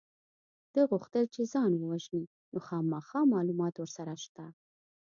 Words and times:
ده 0.73 0.81
غوښتل 0.91 1.25
چې 1.35 1.41
ځان 1.53 1.71
ووژني 1.75 2.23
نو 2.51 2.57
خامخا 2.67 3.21
معلومات 3.33 3.73
ورسره 3.77 4.13
شته 4.23 4.45